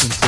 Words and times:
reasons. 0.00 0.21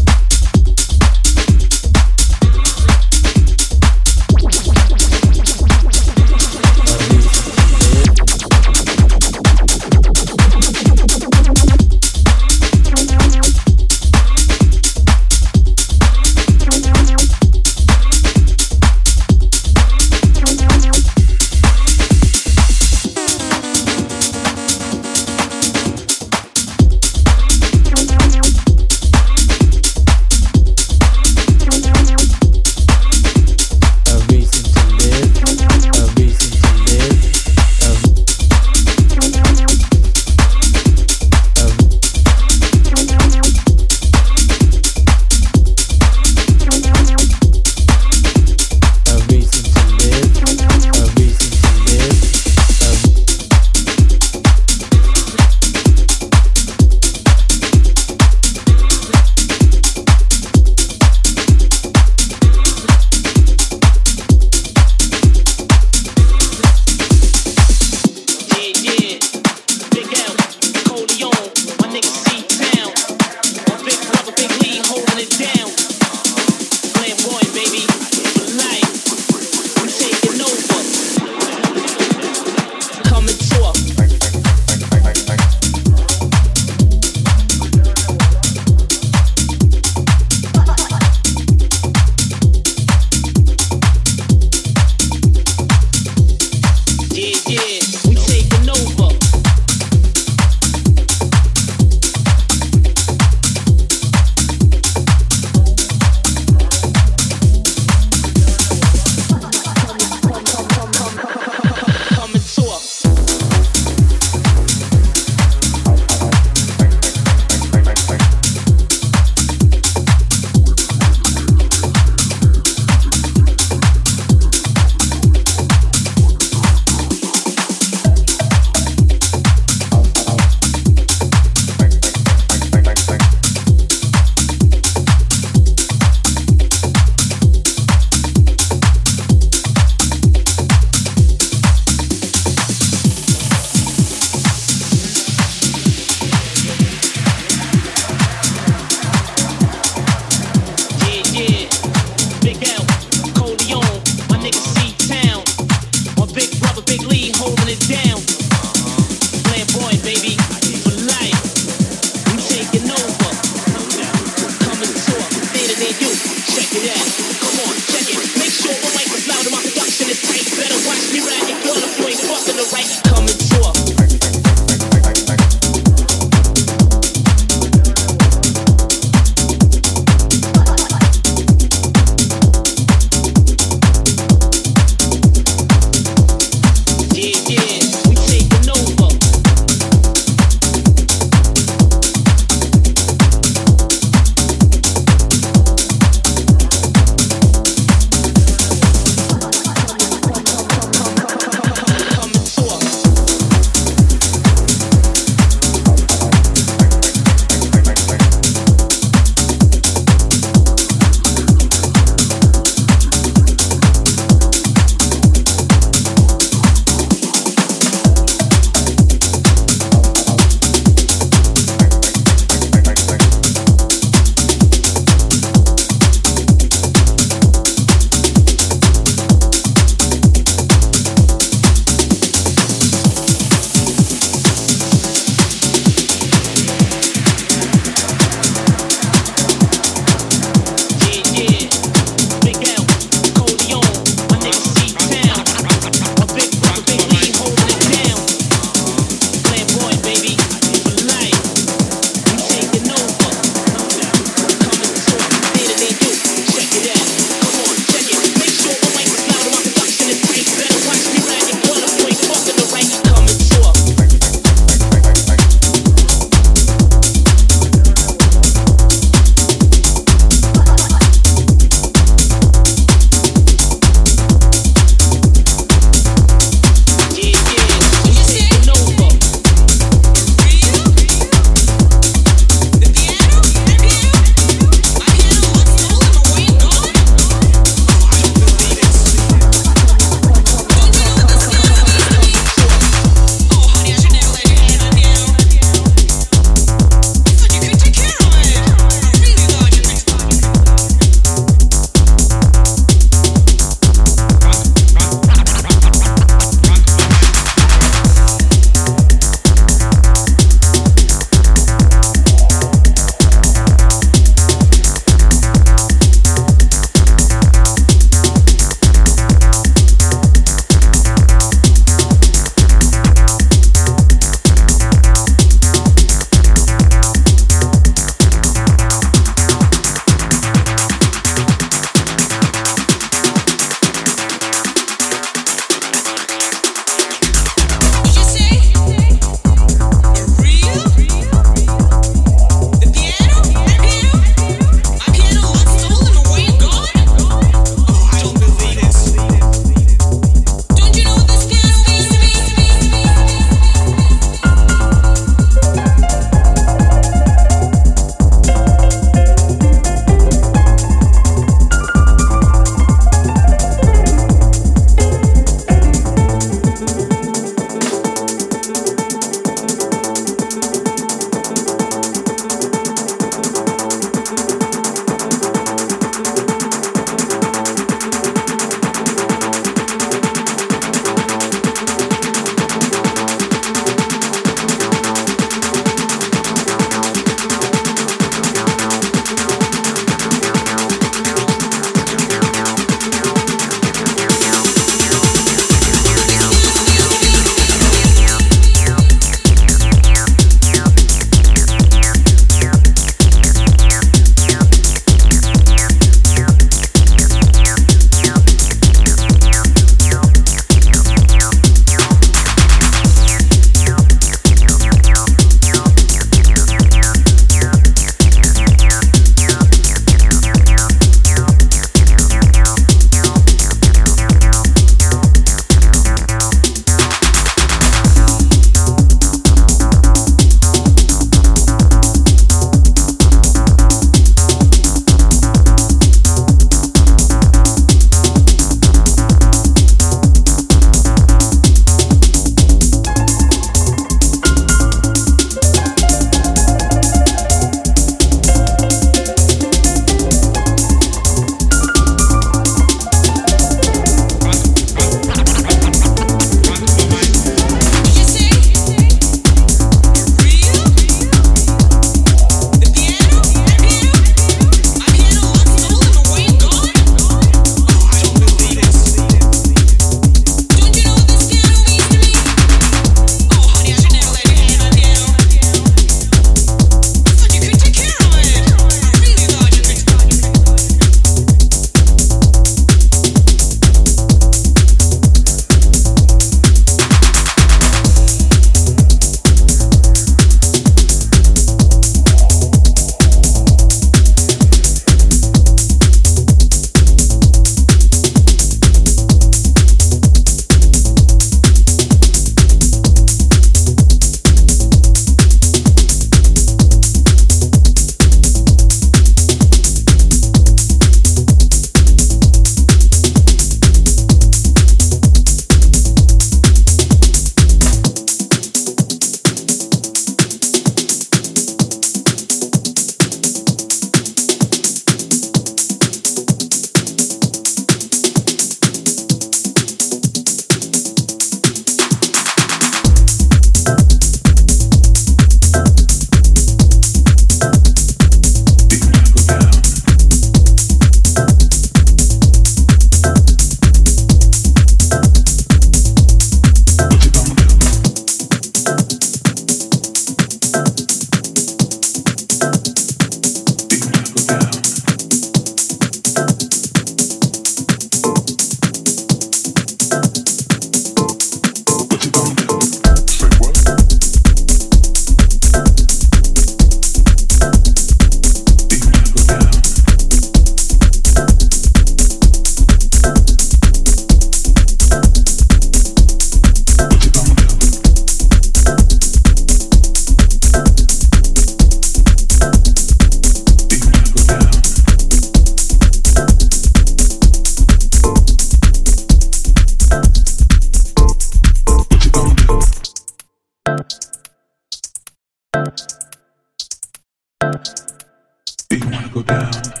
go 599.33 599.41
down. 599.43 600.00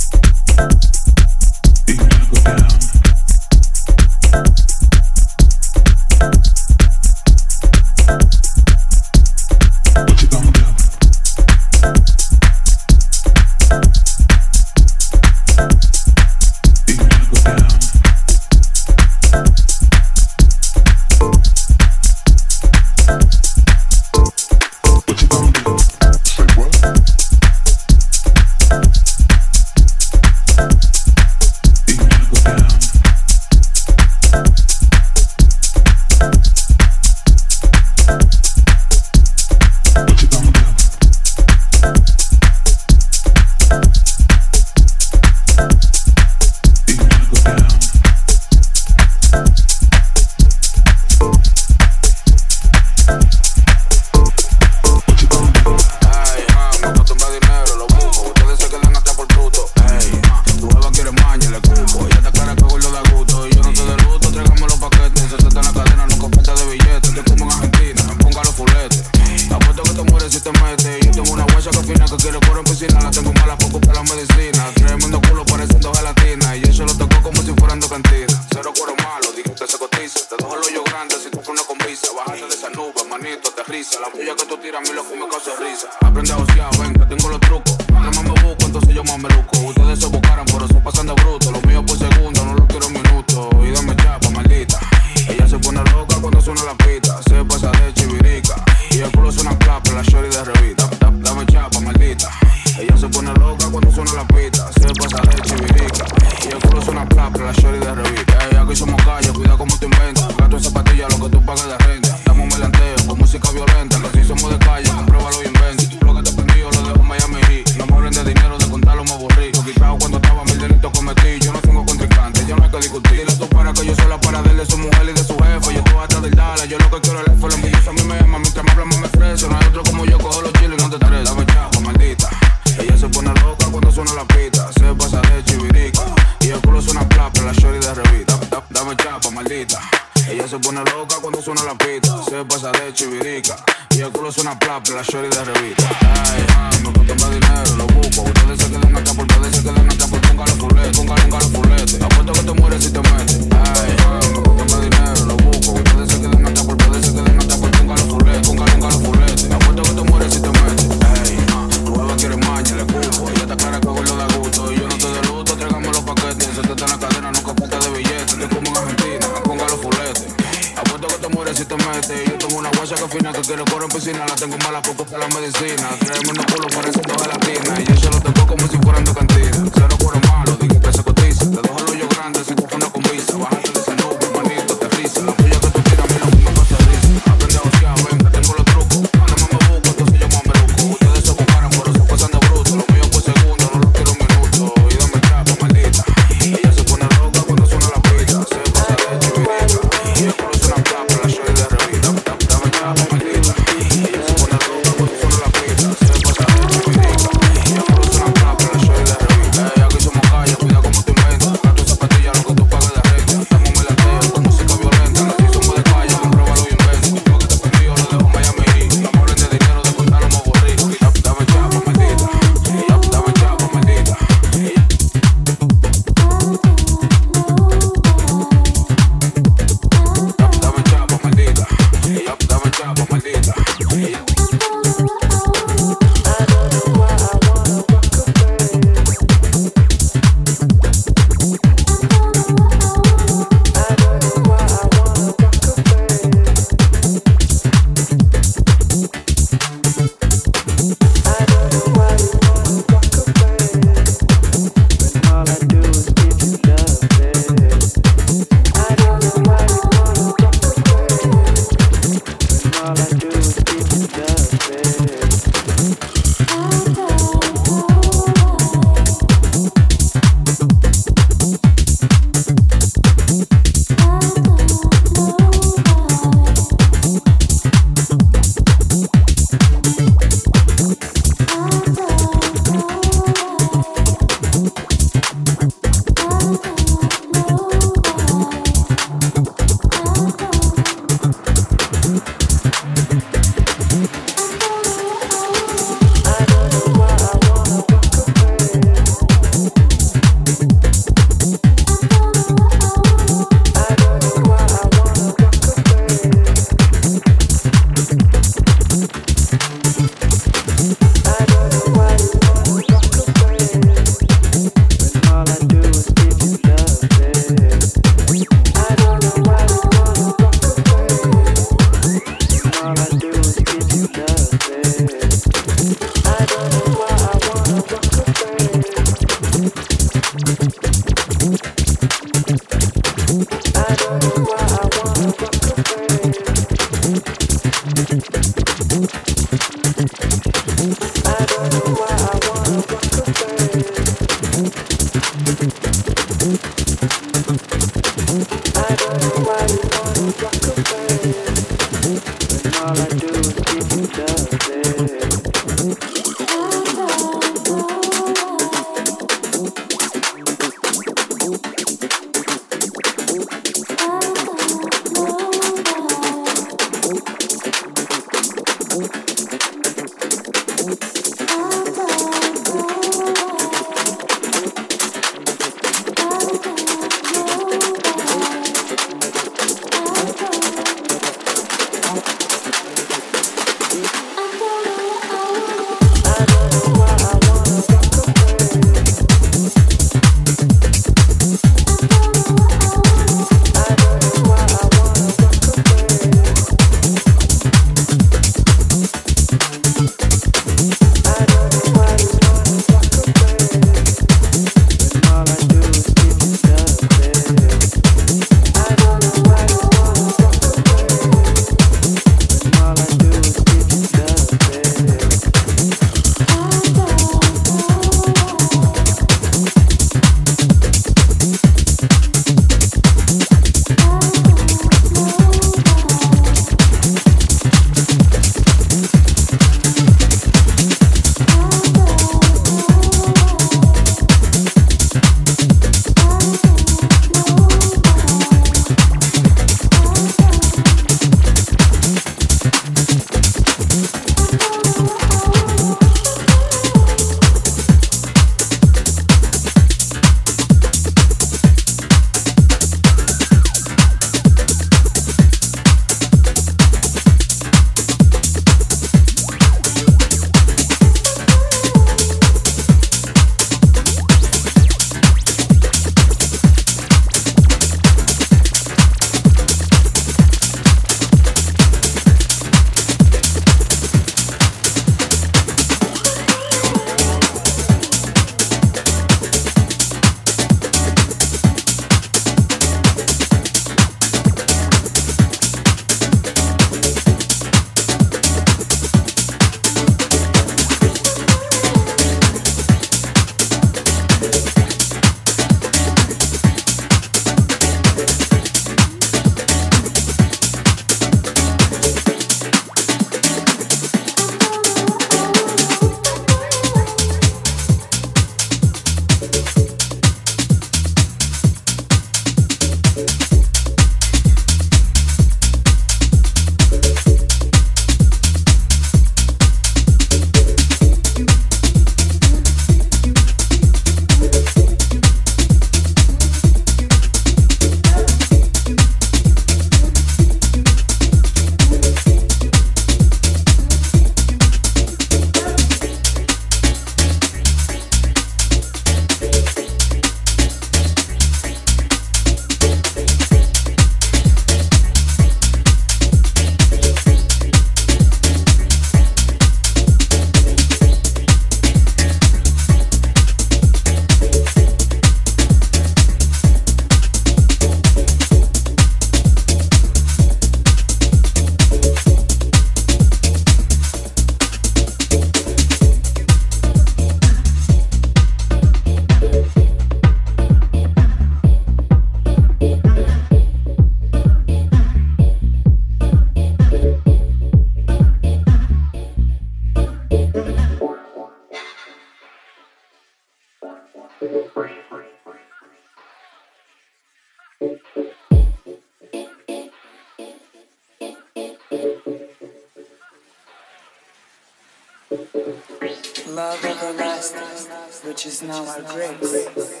which 598.38 598.46
is 598.46 598.62
now 598.62 598.86
our 598.86 599.00
grace. 599.00 600.00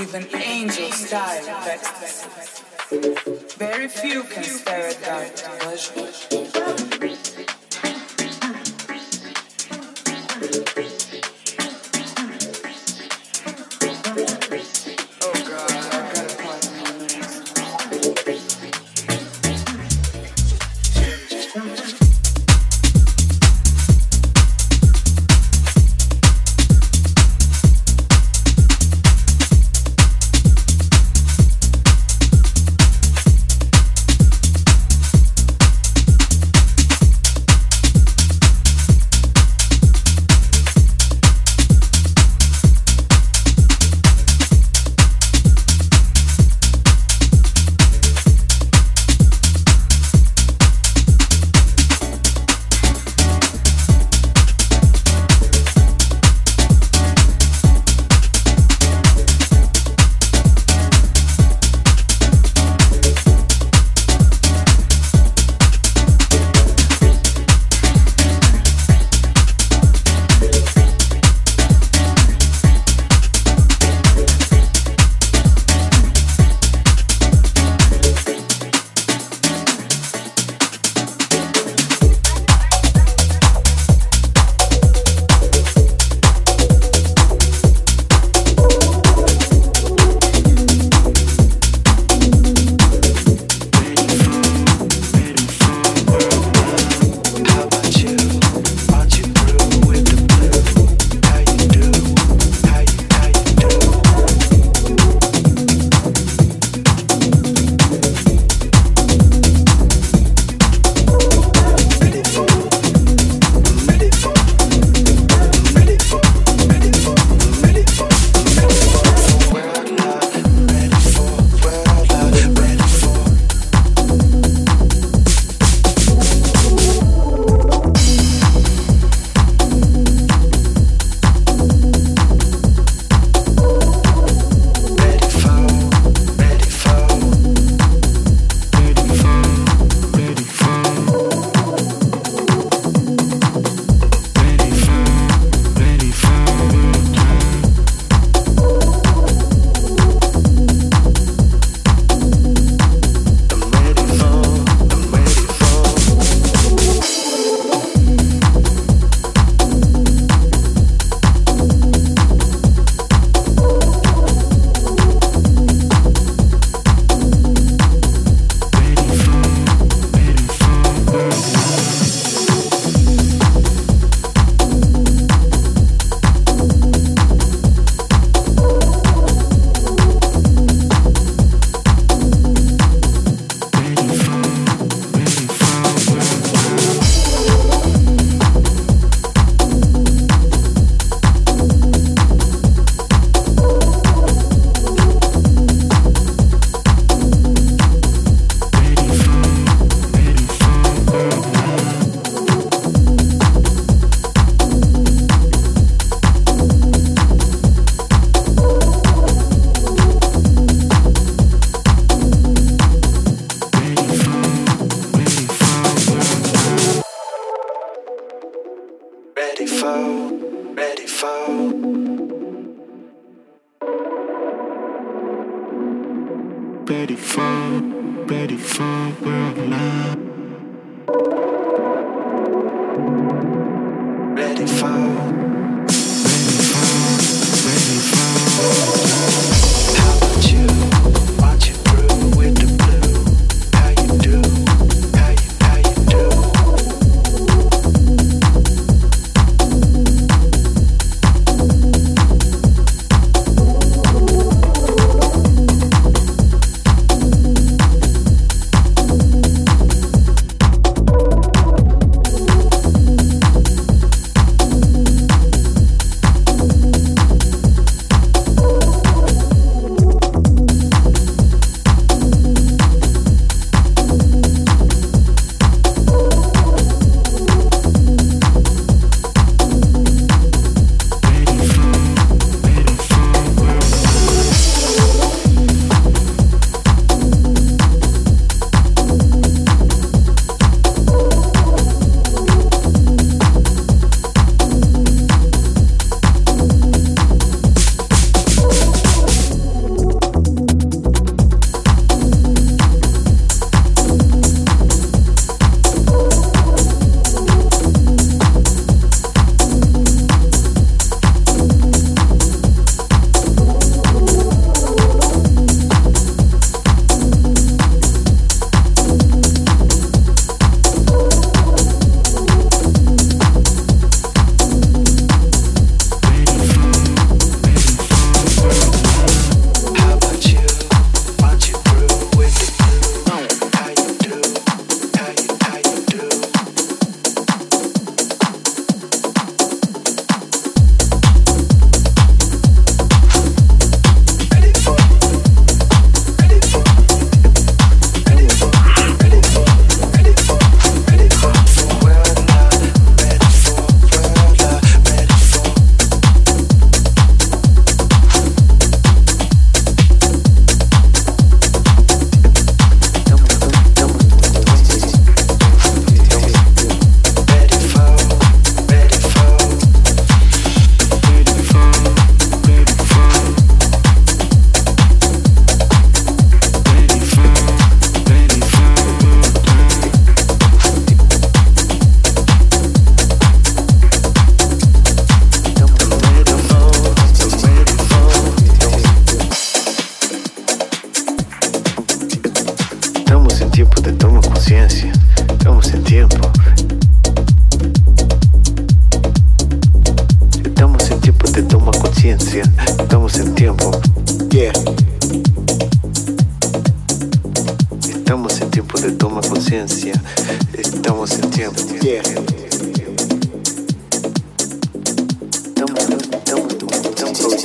Even 0.00 0.28
angels 0.32 1.10
die 1.10 1.40
vexed. 1.64 2.24
Very 3.58 3.88
few 3.88 4.22
can 4.22 4.44
spare 4.44 4.90
a 4.90 4.94
thy 4.94 5.28
pleasure. 5.58 6.97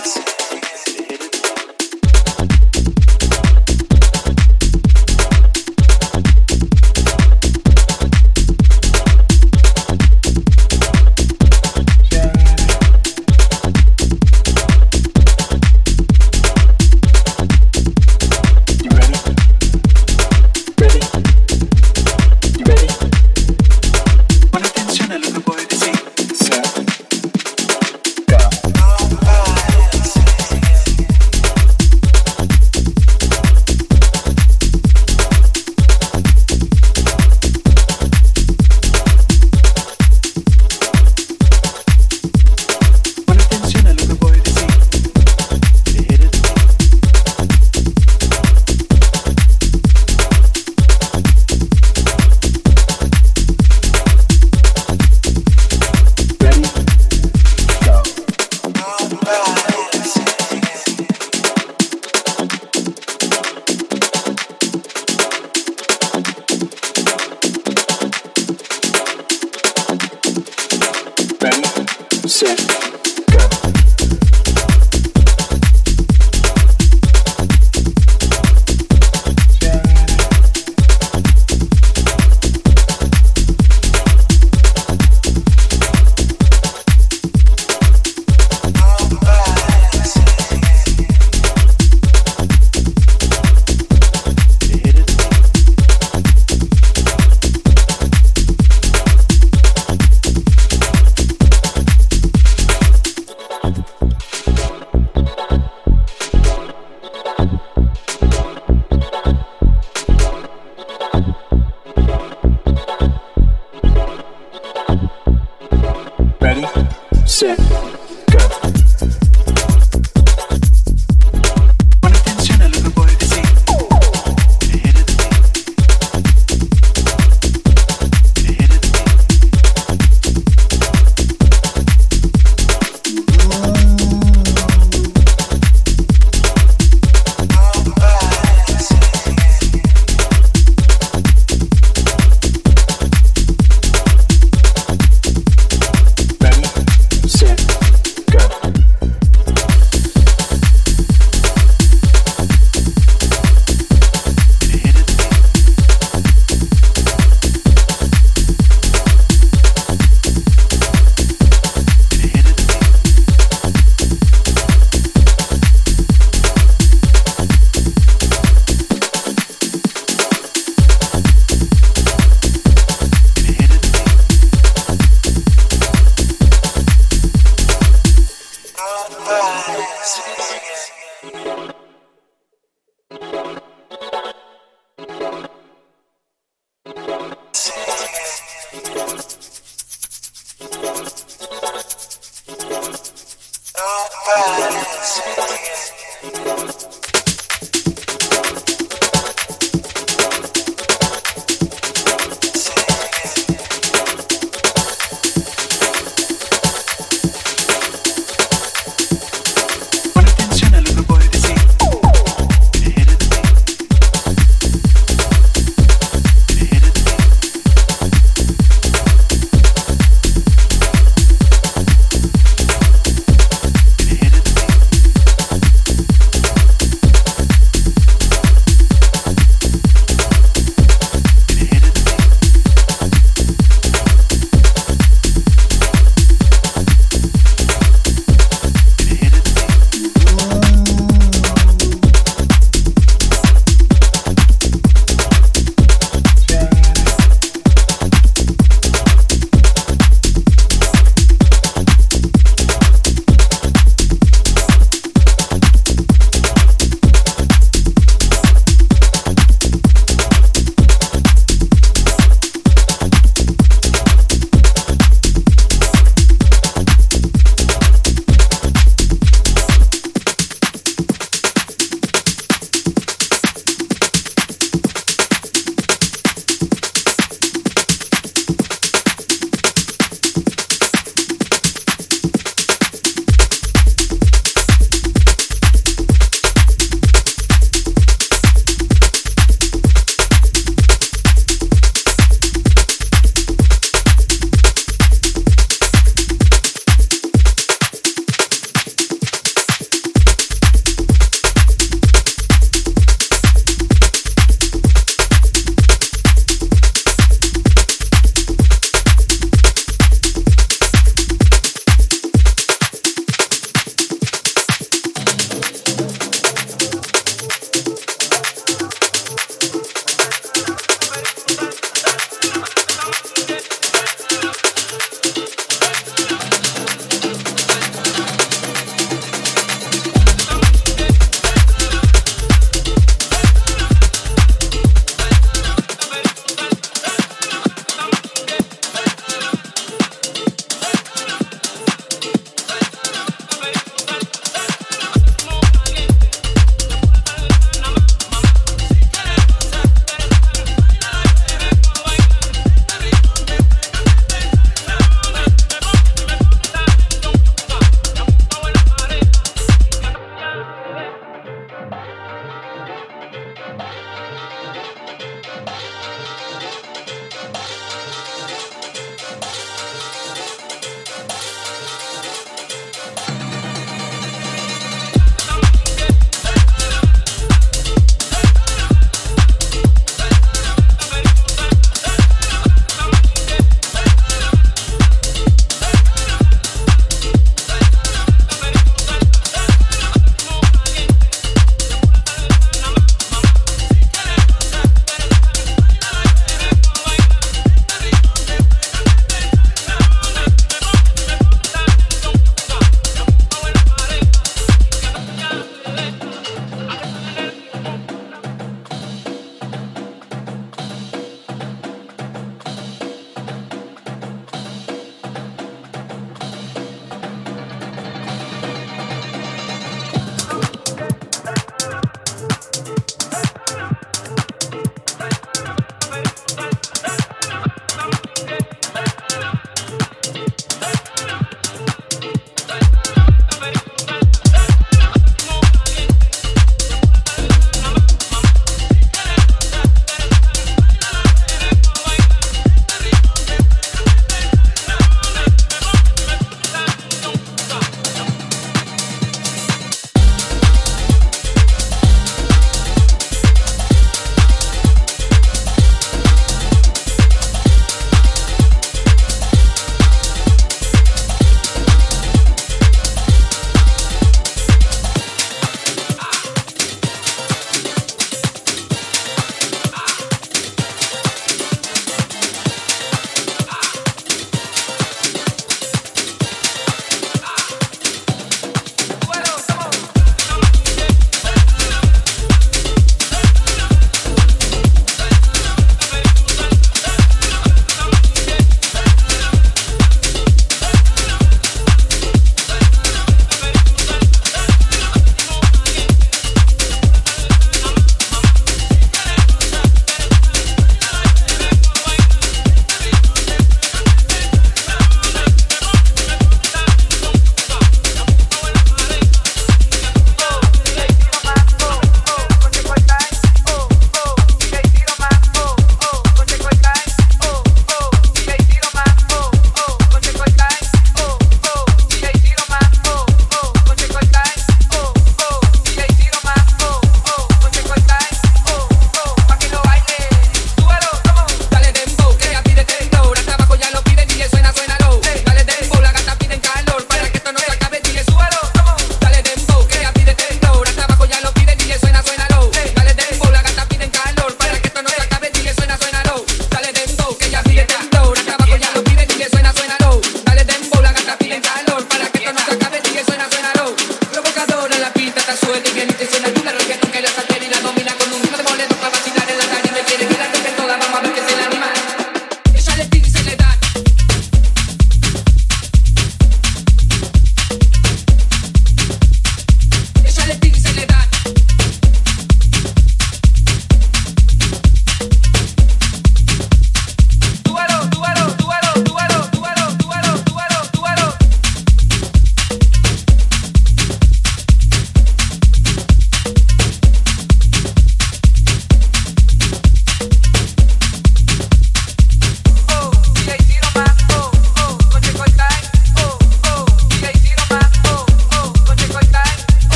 Records. 0.00 0.29